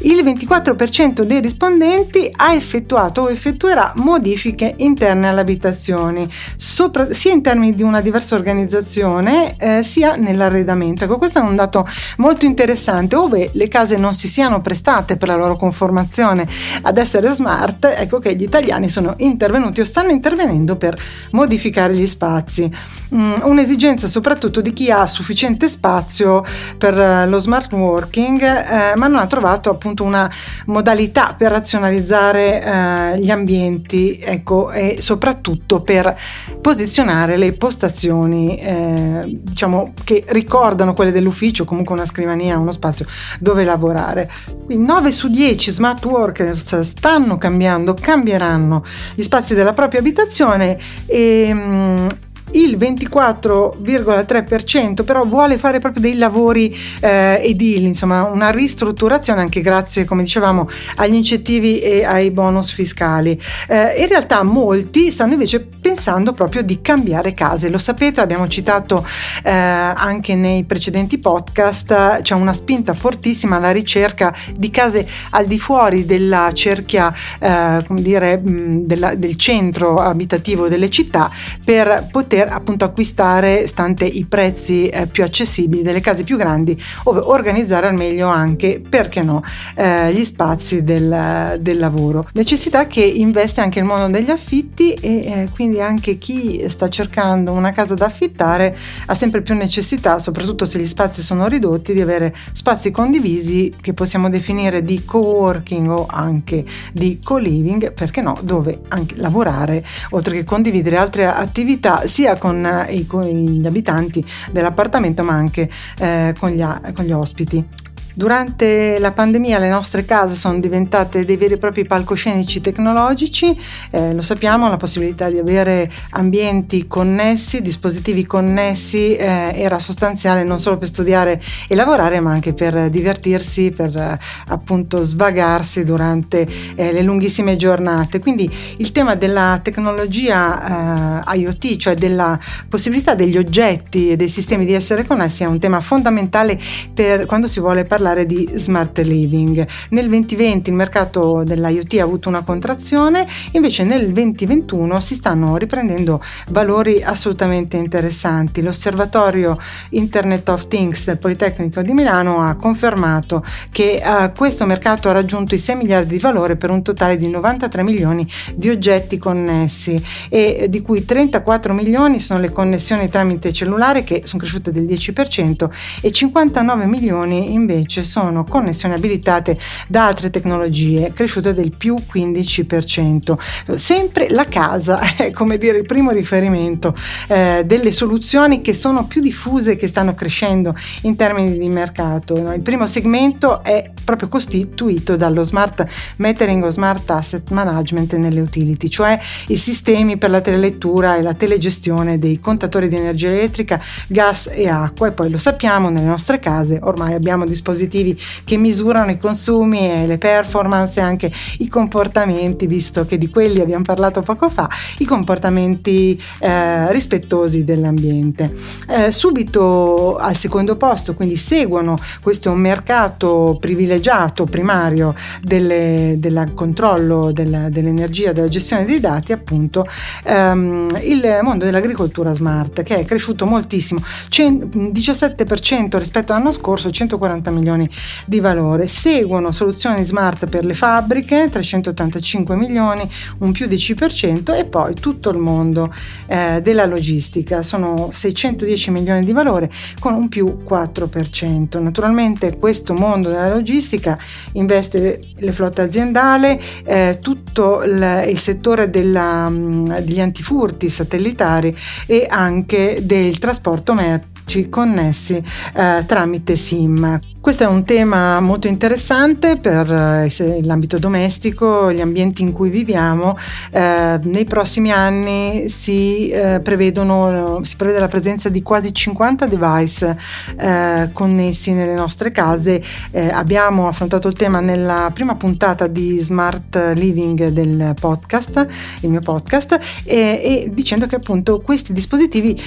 Il 0.00 0.24
24% 0.24 1.24
dei 1.24 1.42
rispondenti 1.42 2.30
ha 2.34 2.54
effettuato 2.54 3.22
o 3.22 3.30
effettuerà 3.30 3.92
modifiche 3.96 4.72
interne 4.78 5.28
alle 5.28 5.40
abitazioni, 5.40 6.26
sopra, 6.56 7.12
sia 7.12 7.32
in 7.32 7.42
termini 7.42 7.74
di 7.74 7.82
una 7.82 8.00
diversa 8.00 8.34
organizzazione 8.34 9.56
eh, 9.58 9.82
sia 9.82 10.16
nell'arredamento. 10.16 11.04
Ecco, 11.04 11.18
questo 11.18 11.40
è 11.40 11.42
un 11.42 11.54
dato 11.54 11.86
molto 12.16 12.44
interessante, 12.46 13.16
ove 13.16 13.50
le 13.52 13.68
case 13.68 13.96
non 13.96 14.14
si 14.14 14.28
siano 14.28 14.60
prestate 14.60 15.16
per 15.16 15.28
la 15.28 15.36
loro 15.36 15.56
conformazione 15.56 16.46
ad 16.82 16.98
essere 16.98 17.30
smart, 17.32 17.84
ecco 17.98 18.18
che 18.18 18.34
gli 18.34 18.42
italiani 18.42 18.88
sono 18.88 19.14
intervenuti 19.18 19.80
o 19.80 19.84
stanno 19.84 20.10
intervenendo 20.10 20.76
per 20.76 20.96
modificare 21.32 21.94
gli 21.94 22.06
spazi. 22.06 22.70
Mm, 23.14 23.34
un'esigenza 23.42 24.08
soprattutto 24.08 24.60
di 24.60 24.72
chi 24.72 24.90
ha 24.90 25.06
sufficiente 25.06 25.68
spazio 25.68 26.44
per 26.76 26.98
eh, 26.98 27.26
lo 27.26 27.38
smart 27.38 27.72
working, 27.72 28.40
eh, 28.42 28.96
ma 28.96 29.06
non 29.06 29.20
ha 29.20 29.26
trovato 29.26 29.70
appunto 29.70 30.02
una 30.02 30.30
modalità 30.66 31.34
per 31.36 31.50
razionalizzare 31.52 32.62
eh, 32.62 33.20
gli 33.20 33.30
ambienti, 33.30 34.18
ecco, 34.20 34.70
e 34.70 34.96
soprattutto 35.00 35.82
per 35.82 36.16
posizionare 36.60 37.36
le 37.36 37.52
postazioni, 37.52 38.56
eh, 38.56 39.22
diciamo, 39.26 39.92
che 40.02 40.24
ricordano 40.28 40.94
quelle 40.94 41.12
dell'ufficio, 41.12 41.64
comunque 41.64 41.94
una 41.94 42.04
scrivania, 42.04 42.35
uno 42.44 42.72
spazio 42.72 43.06
dove 43.38 43.64
lavorare. 43.64 44.30
Quindi 44.64 44.84
9 44.84 45.12
su 45.12 45.28
10 45.28 45.70
smart 45.70 46.04
workers 46.04 46.80
stanno 46.80 47.38
cambiando, 47.38 47.94
cambieranno 47.94 48.84
gli 49.14 49.22
spazi 49.22 49.54
della 49.54 49.72
propria 49.72 50.00
abitazione 50.00 50.78
e, 51.06 51.50
mm, 51.52 52.06
il 52.52 52.76
24,3% 52.76 55.04
però 55.04 55.24
vuole 55.24 55.58
fare 55.58 55.80
proprio 55.80 56.00
dei 56.00 56.16
lavori 56.16 56.72
eh, 57.00 57.40
edili, 57.42 57.86
insomma 57.86 58.22
una 58.24 58.50
ristrutturazione 58.50 59.40
anche 59.40 59.60
grazie, 59.60 60.04
come 60.04 60.22
dicevamo, 60.22 60.68
agli 60.96 61.14
incentivi 61.14 61.80
e 61.80 62.04
ai 62.04 62.30
bonus 62.30 62.70
fiscali. 62.70 63.40
Eh, 63.68 64.00
in 64.00 64.06
realtà 64.08 64.42
molti 64.42 65.10
stanno 65.10 65.32
invece 65.32 65.66
pensando 65.86 66.32
proprio 66.32 66.62
di 66.62 66.80
cambiare 66.82 67.32
case, 67.32 67.68
lo 67.68 67.78
sapete, 67.78 68.20
abbiamo 68.20 68.48
citato 68.48 69.06
eh, 69.44 69.52
anche 69.52 70.34
nei 70.34 70.64
precedenti 70.64 71.18
podcast, 71.18 72.22
c'è 72.22 72.34
una 72.34 72.52
spinta 72.52 72.92
fortissima 72.92 73.54
alla 73.54 73.70
ricerca 73.70 74.34
di 74.52 74.68
case 74.70 75.06
al 75.30 75.46
di 75.46 75.60
fuori 75.60 76.04
della 76.04 76.50
cerchia, 76.52 77.14
eh, 77.38 77.84
come 77.86 78.02
dire, 78.02 78.40
della, 78.42 79.14
del 79.14 79.36
centro 79.36 79.98
abitativo 79.98 80.66
delle 80.66 80.90
città 80.90 81.30
per 81.64 82.08
poter 82.10 82.48
appunto 82.50 82.84
acquistare, 82.84 83.68
stante 83.68 84.06
i 84.06 84.24
prezzi 84.24 84.88
eh, 84.88 85.06
più 85.06 85.22
accessibili 85.22 85.82
delle 85.82 86.00
case 86.00 86.24
più 86.24 86.36
grandi, 86.36 86.76
ove 87.04 87.20
organizzare 87.20 87.86
al 87.86 87.94
meglio 87.94 88.26
anche, 88.26 88.82
perché 88.86 89.22
no, 89.22 89.40
eh, 89.76 90.12
gli 90.12 90.24
spazi 90.24 90.82
del, 90.82 91.58
del, 91.60 91.78
lavoro. 91.78 92.28
Necessità 92.32 92.88
che 92.88 93.04
investe 93.04 93.60
anche 93.60 93.78
il 93.78 93.84
mondo 93.84 94.08
degli 94.08 94.30
affitti 94.30 94.92
e 94.94 95.14
eh, 95.26 95.48
quindi 95.76 95.80
anche 95.80 96.18
chi 96.18 96.64
sta 96.68 96.88
cercando 96.88 97.52
una 97.52 97.72
casa 97.72 97.94
da 97.94 98.06
affittare 98.06 98.76
ha 99.06 99.14
sempre 99.14 99.42
più 99.42 99.54
necessità, 99.54 100.18
soprattutto 100.18 100.64
se 100.64 100.78
gli 100.78 100.86
spazi 100.86 101.22
sono 101.22 101.46
ridotti, 101.46 101.92
di 101.92 102.00
avere 102.00 102.34
spazi 102.52 102.90
condivisi 102.90 103.74
che 103.80 103.92
possiamo 103.92 104.28
definire 104.30 104.82
di 104.82 105.04
co-working 105.04 105.88
o 105.90 106.06
anche 106.08 106.64
di 106.92 107.20
co-living, 107.22 107.92
perché 107.92 108.22
no, 108.22 108.36
dove 108.42 108.80
anche 108.88 109.16
lavorare, 109.16 109.84
oltre 110.10 110.36
che 110.36 110.44
condividere 110.44 110.96
altre 110.96 111.26
attività, 111.26 112.06
sia 112.06 112.36
con, 112.38 112.64
eh, 112.64 112.94
i, 112.94 113.06
con 113.06 113.24
gli 113.24 113.66
abitanti 113.66 114.24
dell'appartamento 114.50 115.22
ma 115.22 115.34
anche 115.34 115.70
eh, 115.98 116.34
con, 116.38 116.50
gli, 116.50 116.64
con 116.94 117.04
gli 117.04 117.12
ospiti. 117.12 117.85
Durante 118.16 118.98
la 118.98 119.12
pandemia 119.12 119.58
le 119.58 119.68
nostre 119.68 120.06
case 120.06 120.36
sono 120.36 120.58
diventate 120.58 121.26
dei 121.26 121.36
veri 121.36 121.52
e 121.52 121.58
propri 121.58 121.84
palcoscenici 121.84 122.62
tecnologici, 122.62 123.54
eh, 123.90 124.14
lo 124.14 124.22
sappiamo, 124.22 124.70
la 124.70 124.78
possibilità 124.78 125.28
di 125.28 125.36
avere 125.36 125.92
ambienti 126.12 126.86
connessi, 126.86 127.60
dispositivi 127.60 128.24
connessi 128.24 129.14
eh, 129.16 129.52
era 129.54 129.78
sostanziale 129.78 130.44
non 130.44 130.58
solo 130.58 130.78
per 130.78 130.88
studiare 130.88 131.42
e 131.68 131.74
lavorare 131.74 132.18
ma 132.20 132.32
anche 132.32 132.54
per 132.54 132.88
divertirsi, 132.88 133.70
per 133.70 133.94
eh, 133.94 134.18
appunto 134.48 135.02
svagarsi 135.02 135.84
durante 135.84 136.48
eh, 136.74 136.92
le 136.92 137.02
lunghissime 137.02 137.56
giornate. 137.56 138.18
Quindi 138.18 138.50
il 138.78 138.92
tema 138.92 139.14
della 139.14 139.60
tecnologia 139.62 141.22
eh, 141.22 141.38
IoT, 141.40 141.76
cioè 141.76 141.94
della 141.94 142.40
possibilità 142.66 143.14
degli 143.14 143.36
oggetti 143.36 144.12
e 144.12 144.16
dei 144.16 144.28
sistemi 144.28 144.64
di 144.64 144.72
essere 144.72 145.04
connessi 145.04 145.42
è 145.42 145.46
un 145.46 145.58
tema 145.58 145.82
fondamentale 145.82 146.58
per 146.94 147.26
quando 147.26 147.46
si 147.46 147.60
vuole 147.60 147.84
parlare 147.84 148.04
parlare 148.06 148.24
di 148.24 148.48
smart 148.54 148.98
living. 148.98 149.66
Nel 149.90 150.08
2020 150.08 150.70
il 150.70 150.76
mercato 150.76 151.42
dell'IoT 151.44 151.94
ha 151.94 152.04
avuto 152.04 152.28
una 152.28 152.42
contrazione, 152.42 153.26
invece 153.52 153.82
nel 153.82 154.12
2021 154.12 155.00
si 155.00 155.16
stanno 155.16 155.56
riprendendo 155.56 156.22
valori 156.50 157.02
assolutamente 157.02 157.76
interessanti. 157.76 158.62
L'osservatorio 158.62 159.58
Internet 159.90 160.48
of 160.50 160.68
Things 160.68 161.04
del 161.06 161.18
Politecnico 161.18 161.82
di 161.82 161.92
Milano 161.92 162.42
ha 162.42 162.54
confermato 162.54 163.44
che 163.72 164.00
uh, 164.04 164.30
questo 164.36 164.66
mercato 164.66 165.08
ha 165.08 165.12
raggiunto 165.12 165.56
i 165.56 165.58
6 165.58 165.74
miliardi 165.74 166.14
di 166.14 166.20
valore 166.20 166.54
per 166.54 166.70
un 166.70 166.82
totale 166.82 167.16
di 167.16 167.28
93 167.28 167.82
milioni 167.82 168.24
di 168.54 168.68
oggetti 168.68 169.18
connessi 169.18 170.00
e 170.28 170.66
di 170.68 170.80
cui 170.80 171.04
34 171.04 171.74
milioni 171.74 172.20
sono 172.20 172.38
le 172.38 172.52
connessioni 172.52 173.08
tramite 173.08 173.52
cellulare 173.52 174.04
che 174.04 174.22
sono 174.24 174.40
cresciute 174.40 174.70
del 174.70 174.84
10% 174.84 175.68
e 176.00 176.12
59 176.12 176.86
milioni 176.86 177.52
invece 177.52 177.95
invece 177.96 178.02
sono 178.04 178.44
connessioni 178.44 178.94
abilitate 178.94 179.58
da 179.88 180.06
altre 180.06 180.30
tecnologie, 180.30 181.12
cresciute 181.14 181.54
del 181.54 181.74
più 181.76 181.94
15%. 181.94 183.76
Sempre 183.76 184.28
la 184.30 184.44
casa 184.44 185.00
è 185.16 185.30
come 185.30 185.56
dire 185.58 185.78
il 185.78 185.86
primo 185.86 186.10
riferimento 186.10 186.94
eh, 187.28 187.62
delle 187.64 187.92
soluzioni 187.92 188.60
che 188.60 188.74
sono 188.74 189.06
più 189.06 189.20
diffuse, 189.20 189.76
che 189.76 189.88
stanno 189.88 190.14
crescendo 190.14 190.74
in 191.02 191.16
termini 191.16 191.56
di 191.56 191.68
mercato. 191.68 192.52
Il 192.52 192.60
primo 192.60 192.86
segmento 192.86 193.62
è 193.62 193.90
proprio 194.04 194.28
costituito 194.28 195.16
dallo 195.16 195.42
smart 195.42 195.86
metering 196.16 196.64
o 196.64 196.70
smart 196.70 197.10
asset 197.10 197.50
management 197.50 198.14
nelle 198.14 198.40
utility, 198.40 198.88
cioè 198.88 199.18
i 199.48 199.56
sistemi 199.56 200.16
per 200.18 200.30
la 200.30 200.40
telelettura 200.40 201.16
e 201.16 201.22
la 201.22 201.34
telegestione 201.34 202.18
dei 202.18 202.38
contatori 202.40 202.88
di 202.88 202.96
energia 202.96 203.28
elettrica, 203.28 203.80
gas 204.06 204.50
e 204.52 204.68
acqua 204.68 205.08
e 205.08 205.12
poi 205.12 205.30
lo 205.30 205.38
sappiamo 205.38 205.88
nelle 205.88 206.06
nostre 206.06 206.38
case 206.38 206.78
ormai 206.82 207.14
abbiamo 207.14 207.44
disposizione 207.44 207.85
dispositivi 207.86 208.18
che 208.44 208.56
misurano 208.56 209.10
i 209.12 209.18
consumi 209.18 209.90
e 209.90 210.06
le 210.06 210.18
performance 210.18 211.00
e 211.00 211.02
anche 211.02 211.32
i 211.58 211.68
comportamenti, 211.68 212.66
visto 212.66 213.06
che 213.06 213.16
di 213.16 213.30
quelli 213.30 213.60
abbiamo 213.60 213.84
parlato 213.84 214.20
poco 214.20 214.48
fa, 214.48 214.68
i 214.98 215.04
comportamenti 215.04 216.20
eh, 216.40 216.92
rispettosi 216.92 217.64
dell'ambiente. 217.64 218.52
Eh, 218.88 219.12
subito 219.12 220.16
al 220.16 220.36
secondo 220.36 220.76
posto, 220.76 221.14
quindi 221.14 221.36
seguono 221.36 221.96
questo 222.22 222.52
mercato 222.54 223.56
privilegiato 223.60 224.44
primario 224.44 225.14
del 225.40 226.50
controllo 226.54 227.32
della, 227.32 227.68
dell'energia, 227.68 228.32
della 228.32 228.48
gestione 228.48 228.84
dei 228.84 229.00
dati, 229.00 229.32
appunto 229.32 229.86
ehm, 230.24 230.88
il 231.02 231.38
mondo 231.42 231.64
dell'agricoltura 231.64 232.34
smart 232.34 232.82
che 232.82 232.96
è 232.96 233.04
cresciuto 233.04 233.46
moltissimo, 233.46 234.02
17% 234.28 235.98
rispetto 235.98 236.32
all'anno 236.32 236.52
scorso, 236.52 236.90
140 236.90 237.50
milioni 237.50 237.75
di 238.24 238.40
valore. 238.40 238.86
Seguono 238.86 239.52
soluzioni 239.52 240.04
smart 240.04 240.46
per 240.46 240.64
le 240.64 240.74
fabbriche, 240.74 241.48
385 241.50 242.56
milioni, 242.56 243.08
un 243.38 243.52
più 243.52 243.66
10% 243.66 244.56
e 244.56 244.64
poi 244.64 244.94
tutto 244.94 245.30
il 245.30 245.38
mondo 245.38 245.92
eh, 246.26 246.60
della 246.62 246.86
logistica, 246.86 247.62
sono 247.62 248.10
610 248.12 248.90
milioni 248.90 249.24
di 249.24 249.32
valore 249.32 249.70
con 249.98 250.14
un 250.14 250.28
più 250.28 250.58
4%. 250.68 251.80
Naturalmente 251.80 252.56
questo 252.58 252.94
mondo 252.94 253.28
della 253.28 253.52
logistica 253.52 254.18
investe 254.52 255.20
le 255.36 255.52
flotte 255.52 255.82
aziendali, 255.82 256.60
eh, 256.84 257.18
tutto 257.20 257.82
il, 257.82 258.24
il 258.28 258.38
settore 258.38 258.90
della, 258.90 259.50
degli 259.50 260.20
antifurti 260.20 260.88
satellitari 260.88 261.76
e 262.06 262.26
anche 262.28 263.00
del 263.02 263.38
trasporto 263.38 263.94
merci 263.94 264.35
connessi 264.68 265.42
eh, 265.74 266.04
tramite 266.06 266.56
SIM. 266.56 267.20
Questo 267.46 267.62
è 267.62 267.68
un 267.68 267.84
tema 267.84 268.40
molto 268.40 268.66
interessante 268.66 269.56
per 269.56 269.88
eh, 269.88 270.62
l'ambito 270.64 270.98
domestico, 270.98 271.92
gli 271.92 272.00
ambienti 272.00 272.42
in 272.42 272.50
cui 272.50 272.70
viviamo. 272.70 273.36
Eh, 273.70 274.18
nei 274.20 274.44
prossimi 274.44 274.90
anni 274.90 275.68
si, 275.68 276.28
eh, 276.28 276.60
si 276.64 277.76
prevede 277.76 278.00
la 278.00 278.08
presenza 278.08 278.48
di 278.48 278.62
quasi 278.62 278.92
50 278.92 279.46
device 279.46 280.18
eh, 280.58 281.10
connessi 281.12 281.72
nelle 281.72 281.94
nostre 281.94 282.32
case. 282.32 282.82
Eh, 283.12 283.28
abbiamo 283.28 283.86
affrontato 283.86 284.26
il 284.26 284.34
tema 284.34 284.58
nella 284.58 285.12
prima 285.14 285.36
puntata 285.36 285.86
di 285.86 286.18
Smart 286.18 286.94
Living 286.94 287.48
del 287.50 287.94
podcast, 287.98 288.66
il 289.02 289.10
mio 289.10 289.20
podcast, 289.20 289.78
e, 290.02 290.16
e 290.16 290.70
dicendo 290.72 291.06
che 291.06 291.14
appunto 291.14 291.60
questi 291.60 291.92
dispositivi 291.92 292.60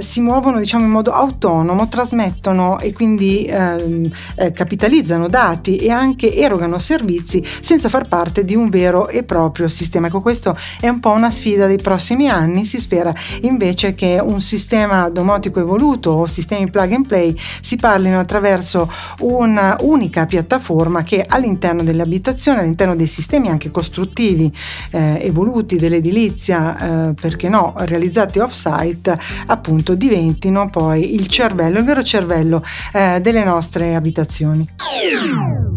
si 0.00 0.20
muovono 0.20 0.58
diciamo 0.58 0.84
in 0.84 0.90
modo 0.90 1.12
autonomo, 1.18 1.88
trasmettono 1.88 2.78
e 2.78 2.92
quindi 2.92 3.44
ehm, 3.44 4.10
eh, 4.36 4.52
capitalizzano 4.52 5.28
dati 5.28 5.76
e 5.76 5.90
anche 5.90 6.34
erogano 6.34 6.78
servizi 6.78 7.44
senza 7.60 7.88
far 7.88 8.08
parte 8.08 8.44
di 8.44 8.54
un 8.54 8.68
vero 8.68 9.08
e 9.08 9.22
proprio 9.22 9.68
sistema. 9.68 10.06
Ecco, 10.06 10.20
questo 10.20 10.56
è 10.80 10.88
un 10.88 11.00
po' 11.00 11.10
una 11.10 11.30
sfida 11.30 11.66
dei 11.66 11.78
prossimi 11.78 12.28
anni. 12.28 12.64
Si 12.64 12.78
spera 12.80 13.12
invece 13.42 13.94
che 13.94 14.20
un 14.22 14.40
sistema 14.40 15.08
domotico 15.08 15.60
evoluto 15.60 16.10
o 16.10 16.26
sistemi 16.26 16.70
plug 16.70 16.92
and 16.92 17.06
play 17.06 17.36
si 17.60 17.76
parlino 17.76 18.18
attraverso 18.18 18.90
un'unica 19.20 20.26
piattaforma 20.26 21.02
che 21.02 21.24
all'interno 21.26 21.82
delle 21.82 22.02
abitazioni, 22.02 22.58
all'interno 22.58 22.96
dei 22.96 23.06
sistemi 23.06 23.48
anche 23.48 23.70
costruttivi 23.70 24.52
eh, 24.90 25.18
evoluti 25.22 25.76
dell'edilizia, 25.76 27.08
eh, 27.08 27.14
perché 27.14 27.48
no, 27.48 27.74
realizzati 27.76 28.38
off-site, 28.38 29.18
appunto 29.46 29.94
diventino 29.94 30.68
poi 30.70 31.07
il 31.14 31.26
cervello, 31.28 31.78
il 31.78 31.84
vero 31.84 32.02
cervello 32.02 32.62
eh, 32.92 33.20
delle 33.20 33.44
nostre 33.44 33.94
abitazioni. 33.94 34.68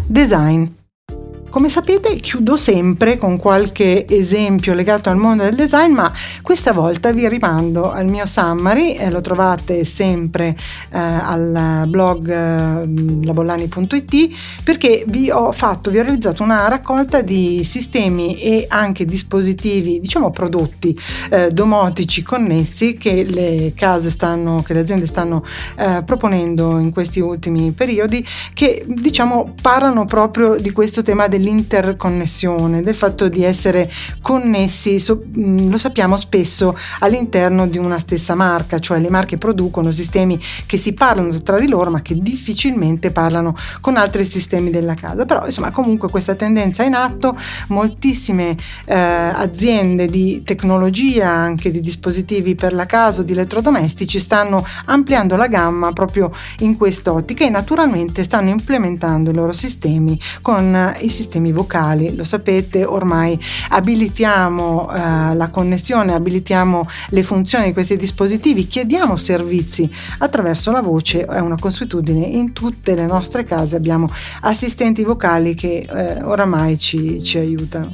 Design. 0.08 0.66
Come 1.52 1.68
sapete 1.68 2.16
chiudo 2.16 2.56
sempre 2.56 3.18
con 3.18 3.36
qualche 3.36 4.08
esempio 4.08 4.74
legato 4.74 5.10
al 5.10 5.18
mondo 5.18 5.44
del 5.44 5.54
design, 5.54 5.92
ma 5.92 6.10
questa 6.42 6.72
volta 6.72 7.12
vi 7.12 7.28
rimando 7.28 7.92
al 7.92 8.06
mio 8.06 8.26
summary, 8.26 8.94
eh, 8.94 9.10
lo 9.10 9.20
trovate 9.20 9.84
sempre 9.84 10.56
eh, 10.92 10.98
al 10.98 11.84
blog 11.90 12.30
eh, 12.30 13.26
labollani.it 13.26 14.30
perché 14.64 15.04
vi 15.06 15.30
ho 15.30 15.52
fatto, 15.52 15.92
vi 15.92 16.00
ho 16.00 16.04
realizzato 16.04 16.42
una 16.42 16.70
raccolta 16.70 17.22
di 17.22 17.66
sistemi 17.66 18.40
e 18.40 18.66
anche 18.70 19.04
dispositivi, 19.04 20.00
diciamo 20.00 20.32
prodotti 20.32 20.98
eh, 21.32 21.52
domotici 21.52 22.24
connessi 22.24 22.96
che 22.96 23.26
le 23.26 23.74
case 23.76 24.10
stanno, 24.10 24.64
che 24.64 24.74
le 24.74 24.80
aziende 24.80 25.06
stanno 25.06 25.44
eh, 25.78 26.02
proponendo 26.06 26.80
in 26.80 26.92
questi 26.94 27.20
ultimi 27.20 27.72
periodi 27.72 28.26
che 28.54 28.86
diciamo 28.88 29.54
parlano 29.62 30.06
proprio 30.06 30.56
di 30.56 30.72
questo 30.72 31.02
tema 31.02 31.28
del 31.28 31.40
dell'interconnessione, 31.42 32.84
del 32.84 32.96
fatto 32.96 33.28
di 33.28 33.44
essere 33.44 33.92
connessi, 34.22 35.00
so, 35.00 35.24
mm, 35.38 35.70
lo 35.70 35.78
sappiamo 35.78 36.18
spesso 36.18 36.78
all'interno 37.00 37.68
di 37.68 37.80
una 37.80 37.98
stessa 37.98 38.36
marca, 38.36 38.80
cioè 38.80 39.00
le 39.00 39.10
marche 39.10 39.38
producono 39.38 39.92
sistemi 39.92 40.40
che 40.66 40.78
si 40.78 40.94
parlano 40.94 41.30
tra 41.42 41.60
di 41.60 41.68
loro 41.68 41.90
ma 41.90 42.02
che 42.02 42.16
difficilmente 42.16 43.12
parlano 43.12 43.56
con 43.82 43.98
altri 43.98 44.24
sistemi 44.24 44.70
della 44.70 44.94
casa. 44.94 45.26
Però 45.26 45.46
insomma 45.46 45.72
comunque 45.72 46.10
questa 46.10 46.36
tendenza 46.36 46.84
è 46.84 46.86
in 46.86 46.94
atto, 46.94 47.36
moltissime 47.70 48.56
eh, 48.86 48.96
aziende 48.96 50.06
di 50.06 50.44
tecnologia, 50.44 51.30
anche 51.30 51.72
di 51.72 51.82
dispositivi 51.82 52.56
per 52.56 52.74
la 52.74 52.86
casa 52.86 53.22
o 53.22 53.24
di 53.24 53.32
elettrodomestici 53.32 54.20
stanno 54.20 54.66
ampliando 54.86 55.36
la 55.36 55.48
gamma 55.48 55.92
proprio 55.92 56.32
in 56.60 56.78
quest'ottica 56.78 57.44
e 57.44 57.50
naturalmente 57.50 58.24
stanno 58.24 58.50
implementando 58.50 59.32
i 59.32 59.34
loro 59.34 59.54
sistemi 59.54 60.20
con 60.42 60.94
i 61.00 61.10
sistemi 61.10 61.31
sistemi 61.32 61.54
vocali, 61.54 62.14
lo 62.14 62.26
sapete, 62.26 62.84
ormai 62.84 63.40
abilitiamo 63.70 64.92
eh, 64.92 65.36
la 65.36 65.48
connessione, 65.50 66.14
abilitiamo 66.14 66.86
le 67.10 67.24
funzioni 67.24 67.68
di 67.68 67.74
questi 67.74 67.96
dispositivi, 67.96 68.68
chiediamo 68.68 69.16
servizi 69.16 69.90
attraverso 70.18 70.72
la 70.72 70.82
voce, 70.82 71.24
è 71.24 71.40
una 71.40 71.56
consuetudine, 71.58 72.26
in 72.26 72.52
tutte 72.52 72.96
le 72.96 73.06
nostre 73.06 73.46
case 73.46 73.78
abbiamo 73.78 74.10
assistenti 74.42 75.06
vocali 75.06 75.56
che 75.56 75.88
eh, 75.90 76.22
oramai 76.22 76.78
ci, 76.78 77.24
ci 77.24 77.38
aiutano. 77.38 77.94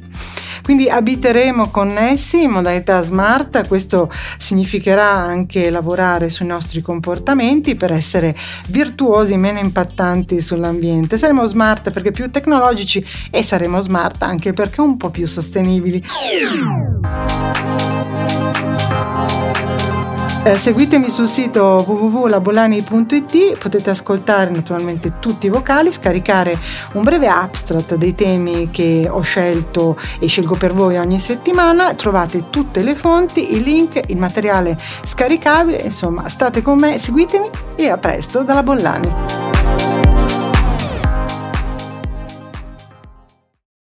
Quindi 0.63 0.89
abiteremo 0.89 1.69
connessi 1.69 2.43
in 2.43 2.51
modalità 2.51 3.01
smart, 3.01 3.67
questo 3.67 4.11
significherà 4.37 5.09
anche 5.09 5.69
lavorare 5.69 6.29
sui 6.29 6.45
nostri 6.45 6.81
comportamenti 6.81 7.75
per 7.75 7.91
essere 7.91 8.35
virtuosi, 8.67 9.37
meno 9.37 9.59
impattanti 9.59 10.41
sull'ambiente. 10.41 11.17
Saremo 11.17 11.45
smart 11.45 11.91
perché 11.91 12.11
più 12.11 12.29
tecnologici 12.29 13.05
e 13.31 13.43
saremo 13.43 13.79
smart 13.79 14.23
anche 14.23 14.53
perché 14.53 14.81
un 14.81 14.97
po' 14.97 15.09
più 15.09 15.25
sostenibili. 15.27 16.03
Eh, 20.47 20.57
seguitemi 20.57 21.09
sul 21.09 21.27
sito 21.27 21.83
www.labolani.it, 21.85 23.57
potete 23.57 23.89
ascoltare 23.89 24.49
naturalmente 24.49 25.19
tutti 25.19 25.47
i 25.47 25.49
vocali, 25.49 25.91
scaricare 25.91 26.57
un 26.93 27.03
breve 27.03 27.27
abstract 27.27 27.95
dei 27.95 28.15
temi 28.15 28.69
che 28.71 29.09
ho 29.11 29.19
scelto 29.19 29.99
e 30.19 30.27
scelgo 30.27 30.55
per 30.55 30.71
voi 30.71 30.95
ogni 30.95 31.19
settimana, 31.19 31.95
trovate 31.95 32.49
tutte 32.49 32.81
le 32.81 32.95
fonti, 32.95 33.55
i 33.55 33.61
link, 33.61 33.99
il 34.07 34.15
materiale 34.15 34.77
scaricabile, 35.03 35.81
insomma 35.81 36.29
state 36.29 36.61
con 36.61 36.79
me, 36.79 36.97
seguitemi 36.97 37.49
e 37.75 37.89
a 37.89 37.97
presto 37.97 38.43
dalla 38.43 38.63
Bollani. 38.63 39.36